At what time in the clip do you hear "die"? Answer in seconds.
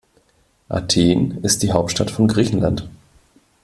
1.61-1.73